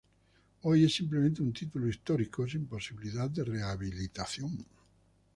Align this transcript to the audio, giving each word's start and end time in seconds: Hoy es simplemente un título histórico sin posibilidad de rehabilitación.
Hoy 0.63 0.83
es 0.83 0.95
simplemente 0.95 1.43
un 1.43 1.53
título 1.53 1.87
histórico 1.87 2.47
sin 2.47 2.65
posibilidad 2.65 3.29
de 3.29 3.43
rehabilitación. 3.43 4.65